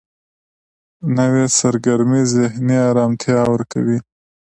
نوې 1.17 1.45
سرګرمي 1.57 2.21
ذهني 2.35 2.77
آرامتیا 2.91 3.41
ورکوي 3.53 3.97